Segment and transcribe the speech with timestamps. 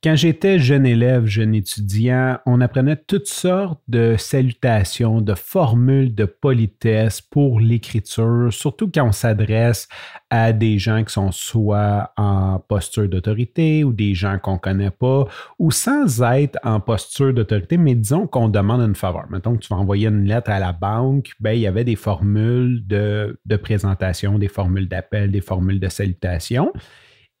[0.00, 6.24] Quand j'étais jeune élève, jeune étudiant, on apprenait toutes sortes de salutations, de formules de
[6.24, 9.88] politesse pour l'écriture, surtout quand on s'adresse
[10.30, 14.92] à des gens qui sont soit en posture d'autorité ou des gens qu'on ne connaît
[14.92, 15.26] pas,
[15.58, 19.24] ou sans être en posture d'autorité, mais disons qu'on demande une faveur.
[19.30, 21.96] Mettons que tu vas envoyer une lettre à la banque, ben, il y avait des
[21.96, 26.72] formules de, de présentation, des formules d'appel, des formules de salutation.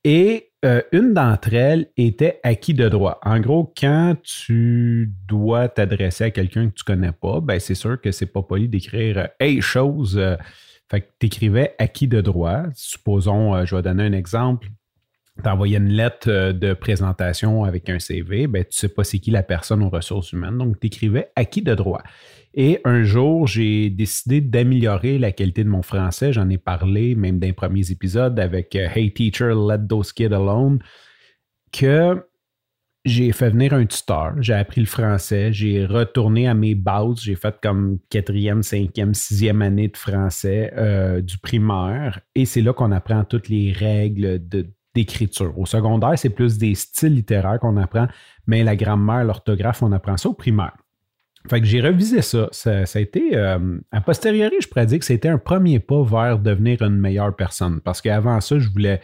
[0.02, 3.20] Et euh, une d'entre elles était acquis de droit.
[3.22, 8.00] En gros, quand tu dois t'adresser à quelqu'un que tu connais pas, ben c'est sûr
[8.00, 10.18] que c'est pas poli d'écrire euh, Hey chose.
[10.18, 10.36] Euh,
[10.90, 12.62] fait que tu écrivais acquis de droit.
[12.74, 14.68] Supposons, je vais donner un exemple.
[15.42, 19.20] Tu envoyé une lettre de présentation avec un CV, ben, tu ne sais pas c'est
[19.20, 20.58] qui la personne aux ressources humaines.
[20.58, 22.02] Donc, tu écrivais acquis de droit.
[22.60, 26.32] Et un jour, j'ai décidé d'améliorer la qualité de mon français.
[26.32, 30.80] J'en ai parlé même d'un premier épisode avec euh, Hey Teacher, Let Those Kids Alone,
[31.72, 32.20] que
[33.04, 37.36] j'ai fait venir un tuteur, j'ai appris le français, j'ai retourné à mes bases, j'ai
[37.36, 42.90] fait comme quatrième, cinquième, sixième année de français euh, du primaire, et c'est là qu'on
[42.90, 44.40] apprend toutes les règles
[44.96, 45.56] d'écriture.
[45.56, 48.08] Au secondaire, c'est plus des styles littéraires qu'on apprend,
[48.48, 50.76] mais la grammaire, l'orthographe, on apprend ça au primaire.
[51.48, 52.48] Fait que j'ai revisé ça.
[52.52, 56.82] Ça, a été, euh, posteriori, je pourrais dire que c'était un premier pas vers devenir
[56.82, 57.80] une meilleure personne.
[57.80, 59.00] Parce qu'avant ça, je voulais.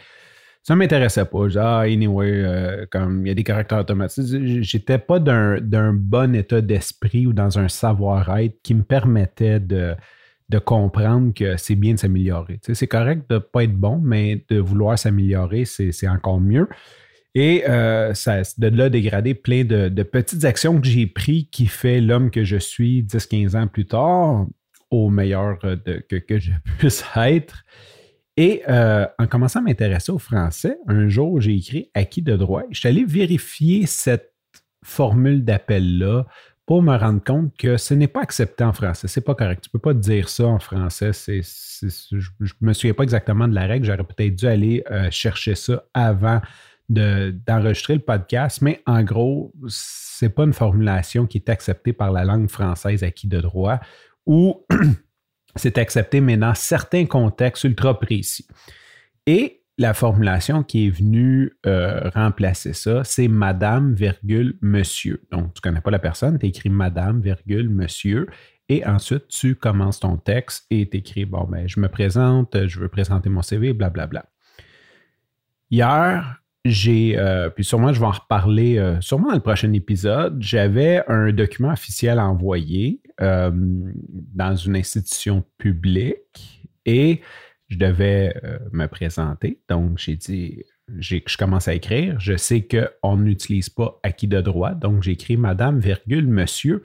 [0.63, 1.43] Ça ne m'intéressait pas.
[1.43, 4.63] Je disais, ah, anyway, euh, comme il y a des caractères automatiques.
[4.63, 9.95] J'étais pas d'un bon état d'esprit ou dans un savoir-être qui me permettait de,
[10.49, 12.59] de comprendre que c'est bien de s'améliorer.
[12.61, 16.67] c'est correct de ne pas être bon, mais de vouloir s'améliorer, c'est encore mieux.
[17.35, 21.99] Et euh, ça de là dégradé plein de, petites actions que j'ai prises qui fait
[21.99, 24.47] l'homme que je suis 10-15 ans plus tard
[24.89, 27.65] au meilleur que, je puisse être.
[28.37, 32.63] Et euh, en commençant à m'intéresser au français, un jour, j'ai écrit acquis de droit.
[32.71, 34.33] Je suis allé vérifier cette
[34.83, 36.25] formule d'appel-là
[36.65, 39.07] pour me rendre compte que ce n'est pas accepté en français.
[39.07, 39.63] C'est pas correct.
[39.63, 41.11] Tu ne peux pas dire ça en français.
[41.13, 43.85] je ne me souviens pas exactement de la règle.
[43.85, 46.41] J'aurais peut-être dû aller euh, chercher ça avant
[46.89, 52.23] d'enregistrer le podcast, mais en gros, c'est pas une formulation qui est acceptée par la
[52.23, 53.79] langue française acquis de droit
[54.25, 54.65] ou
[55.55, 58.47] c'est accepté, mais dans certains contextes ultra précis.
[59.25, 65.21] Et la formulation qui est venue euh, remplacer ça, c'est Madame, virgule, Monsieur.
[65.31, 68.27] Donc, tu ne connais pas la personne, tu écris Madame, virgule, Monsieur.
[68.69, 72.79] Et ensuite, tu commences ton texte et tu écris, bon, ben, je me présente, je
[72.79, 74.21] veux présenter mon CV, blablabla.
[74.21, 74.29] Bla, bla.
[75.71, 80.41] Hier, j'ai, euh, puis sûrement je vais en reparler euh, sûrement dans le prochain épisode,
[80.41, 87.21] j'avais un document officiel envoyé euh, dans une institution publique et
[87.67, 88.35] je devais
[88.71, 89.59] me présenter.
[89.69, 90.63] Donc, j'ai dit,
[90.99, 92.19] je commence à écrire.
[92.19, 96.83] Je sais qu'on n'utilise pas acquis de droit, donc j'ai écrit Madame, virgule, Monsieur.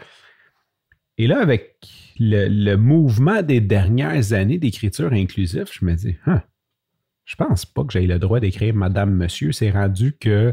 [1.18, 1.76] Et là, avec
[2.18, 6.42] le, mouvement des dernières années d'écriture inclusive, je me dis, hein,
[7.30, 9.52] je pense pas que j'ai le droit d'écrire Madame, Monsieur.
[9.52, 10.52] C'est rendu que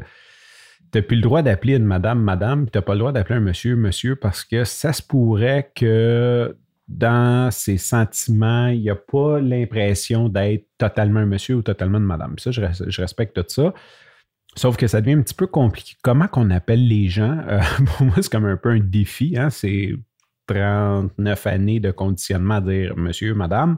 [0.91, 3.11] tu n'as plus le droit d'appeler une Madame, Madame, puis tu n'as pas le droit
[3.11, 6.55] d'appeler un Monsieur, Monsieur, parce que ça se pourrait que
[6.87, 12.03] dans ses sentiments, il n'y a pas l'impression d'être totalement un Monsieur ou totalement une
[12.03, 12.37] Madame.
[12.37, 13.73] ça, je, respecte tout ça.
[14.55, 15.95] Sauf que ça devient un petit peu compliqué.
[16.03, 17.39] Comment qu'on appelle les gens?
[17.47, 17.59] Euh,
[17.97, 19.35] pour moi, c'est comme un peu un défi.
[19.35, 19.49] Hein?
[19.49, 19.95] C'est
[20.45, 23.77] 39 années de conditionnement à dire monsieur, madame.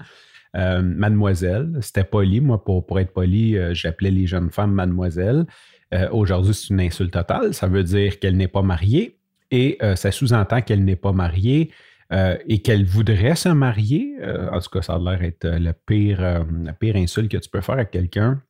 [0.55, 2.41] Euh, mademoiselle, c'était poli.
[2.41, 5.45] Moi, pour, être poli, euh, j'appelais les jeunes femmes mademoiselle.
[5.93, 7.53] Euh, aujourd'hui, c'est une insulte totale.
[7.53, 9.17] Ça veut dire qu'elle n'est pas mariée
[9.51, 11.71] et ça sous-entend qu'elle n'est pas mariée
[12.11, 14.15] et qu'elle voudrait se marier.
[14.51, 17.79] en tout cas, ça a l'air être pire, la pire insulte que tu peux faire
[17.79, 18.43] à quelqu'un.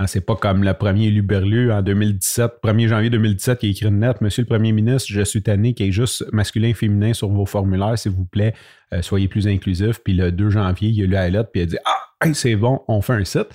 [0.01, 3.87] Hein, c'est pas comme le premier Luberlu en 2017, 1er janvier 2017, qui a écrit
[3.87, 7.13] une lettre Monsieur le Premier ministre, je suis tanné qu'il y ait juste masculin féminin
[7.13, 8.55] sur vos formulaires, s'il vous plaît,
[8.93, 10.01] euh, soyez plus inclusifs.
[10.03, 12.57] Puis le 2 janvier, il a lu la lettre, puis il a dit Ah, c'est
[12.57, 13.49] bon, on fait un site.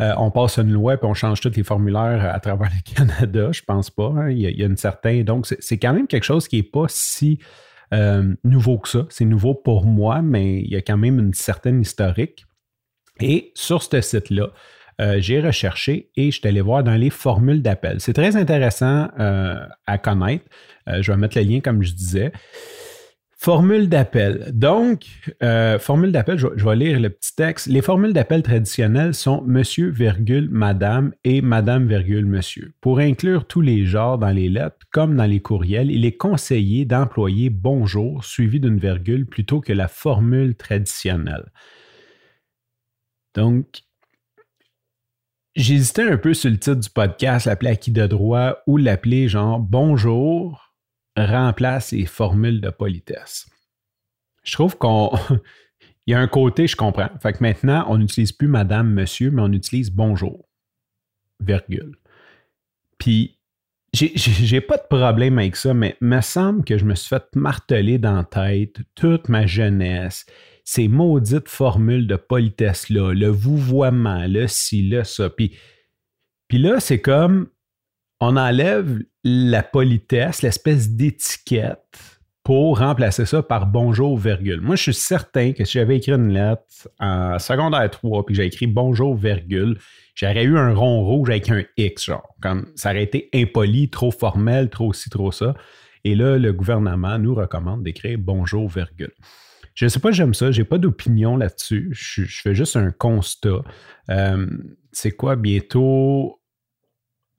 [0.00, 3.50] Euh, on passe une loi puis on change tous les formulaires à travers le Canada.
[3.52, 4.12] Je pense pas.
[4.16, 4.30] Hein.
[4.30, 5.24] Il, y a, une certaine.
[5.24, 7.38] Donc, c'est quand même quelque chose qui n'est pas si
[7.94, 9.06] euh, nouveau que ça.
[9.08, 12.46] C'est nouveau pour moi, mais il y a quand même une certaine historique.
[13.20, 14.48] Et sur ce site-là,
[15.00, 18.00] euh, j'ai recherché et je suis allé voir dans les formules d'appel.
[18.00, 20.44] C'est très intéressant à connaître.
[20.86, 22.32] je vais mettre le lien comme je disais.
[23.46, 24.50] Formule d'appel.
[24.52, 25.06] Donc,
[25.40, 27.68] euh, formule d'appel, je, vais lire le petit texte.
[27.68, 32.74] Les formules d'appel traditionnelles sont monsieur, virgule, madame et madame, virgule, monsieur.
[32.80, 36.86] Pour inclure tous les genres dans les lettres, comme dans les courriels, il est conseillé
[36.86, 41.52] d'employer bonjour suivi d'une virgule plutôt que la formule traditionnelle.
[43.36, 43.82] Donc,
[45.54, 49.60] j'hésitais un peu sur le titre du podcast, l'appeler acquis de droit ou l'appeler genre
[49.60, 50.65] bonjour
[51.16, 53.48] remplace les formules de politesse.
[54.44, 55.10] Je trouve qu'on.
[56.06, 57.10] Il y a un côté, je comprends.
[57.20, 60.48] Fait que maintenant, on n'utilise plus madame, monsieur, mais on utilise bonjour.
[61.40, 61.96] Virgule.
[62.98, 63.40] Puis,
[63.92, 67.24] j'ai pas de problème avec ça, mais il me semble que je me suis fait
[67.34, 70.26] marteler dans la tête toute ma jeunesse.
[70.64, 75.28] Ces maudites formules de politesse-là, le vouvoiement, le ci, le ça.
[75.30, 75.56] Puis,
[76.48, 77.48] puis là, c'est comme
[78.20, 81.98] on enlève la politesse, l'espèce d'étiquette
[82.44, 84.60] pour remplacer ça par bonjour, virgule.
[84.60, 86.62] Moi, je suis certain que si j'avais écrit une lettre
[87.00, 89.78] en secondaire 3 puis j'ai écrit bonjour, virgule,
[90.14, 92.36] j'aurais eu un rond rouge avec un X, genre.
[92.40, 95.54] Comme ça aurait été impoli, trop formel, trop ci, trop ça.
[96.04, 99.12] Et là, le gouvernement nous recommande d'écrire bonjour, virgule.
[99.74, 101.88] Je ne sais pas, j'aime ça, j'ai pas d'opinion là-dessus.
[101.90, 103.62] Je, fais juste un constat.
[104.08, 104.46] Euh,
[104.92, 105.34] c'est quoi?
[105.34, 106.38] Bientôt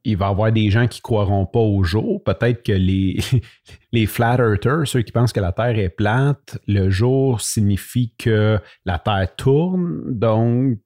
[0.07, 2.23] il va y avoir des gens qui ne croiront pas au jour.
[2.23, 3.19] Peut-être que les,
[3.91, 8.57] les flat earthers, ceux qui pensent que la Terre est plate, le jour signifie que
[8.85, 10.79] la Terre tourne, donc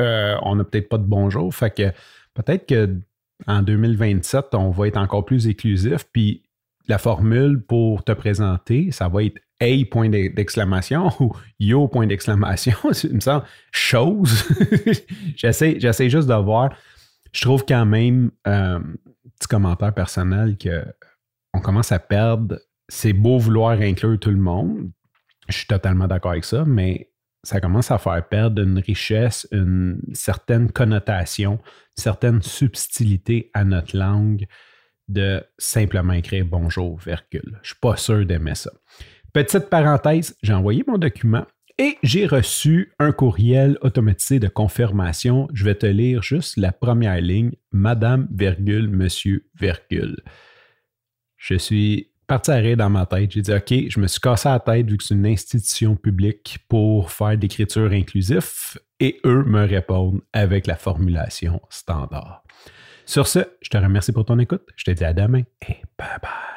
[0.00, 1.54] euh, on n'a peut-être pas de bon jour.
[1.54, 1.92] Fait que
[2.34, 2.66] peut-être
[3.46, 6.42] qu'en 2027, on va être encore plus inclusif, puis
[6.88, 12.74] la formule pour te présenter, ça va être Hey, point d'exclamation ou Yo, point d'exclamation.
[13.04, 14.44] Il me semble chose.
[15.34, 16.76] j'essaie, j'essaie juste de voir
[17.36, 18.80] je trouve quand même, euh,
[19.38, 22.58] petit commentaire personnel, qu'on commence à perdre.
[22.88, 24.90] C'est beau vouloir inclure tout le monde.
[25.48, 27.10] Je suis totalement d'accord avec ça, mais
[27.44, 31.60] ça commence à faire perdre une richesse, une certaine connotation,
[31.98, 34.46] une certaine subtilité à notre langue
[35.08, 37.42] de simplement écrire bonjour, virgule.
[37.44, 38.72] Je ne suis pas sûr d'aimer ça.
[39.34, 41.44] Petite parenthèse, j'ai envoyé mon document
[41.78, 45.48] et j'ai reçu un courriel automatisé de confirmation.
[45.52, 47.52] Je vais te lire juste la première ligne.
[47.70, 50.16] Madame, virgule, monsieur, virgule.
[51.36, 53.30] Je suis parti rire dans ma tête.
[53.32, 56.58] J'ai dit, OK, je me suis cassé la tête vu que c'est une institution publique
[56.68, 58.78] pour faire d'écriture inclusif.
[58.98, 62.42] Et eux me répondent avec la formulation standard.
[63.04, 64.66] Sur ce, je te remercie pour ton écoute.
[64.76, 66.55] Je te dis à demain et bye bye.